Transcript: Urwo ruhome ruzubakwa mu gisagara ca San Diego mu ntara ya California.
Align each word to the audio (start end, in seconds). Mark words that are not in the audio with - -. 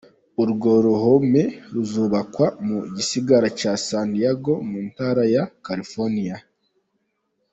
Urwo 0.41 0.71
ruhome 0.85 1.43
ruzubakwa 1.73 2.45
mu 2.65 2.77
gisagara 2.95 3.47
ca 3.59 3.73
San 3.87 4.07
Diego 4.13 4.51
mu 4.69 4.79
ntara 4.89 5.23
ya 5.33 5.43
California. 5.65 6.37